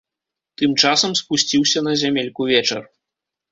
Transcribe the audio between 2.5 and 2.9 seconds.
вечар.